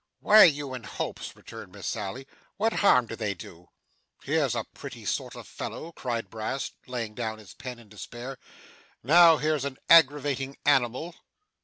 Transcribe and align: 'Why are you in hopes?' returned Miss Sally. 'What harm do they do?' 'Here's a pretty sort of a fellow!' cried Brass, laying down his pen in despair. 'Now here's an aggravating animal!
'Why 0.19 0.41
are 0.41 0.45
you 0.45 0.73
in 0.73 0.83
hopes?' 0.85 1.35
returned 1.35 1.73
Miss 1.73 1.85
Sally. 1.85 2.25
'What 2.57 2.73
harm 2.73 3.05
do 3.05 3.15
they 3.15 3.35
do?' 3.35 3.69
'Here's 4.23 4.55
a 4.55 4.63
pretty 4.73 5.05
sort 5.05 5.35
of 5.35 5.41
a 5.41 5.43
fellow!' 5.43 5.91
cried 5.91 6.31
Brass, 6.31 6.71
laying 6.87 7.13
down 7.13 7.37
his 7.37 7.53
pen 7.53 7.77
in 7.77 7.87
despair. 7.87 8.39
'Now 9.03 9.37
here's 9.37 9.63
an 9.63 9.77
aggravating 9.89 10.57
animal! 10.65 11.13